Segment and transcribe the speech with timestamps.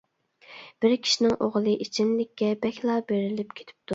[0.85, 3.89] بىر كىشىنىڭ ئوغلى ئىچىملىككە بەكلا بېرىلىپ كېتىپتۇ.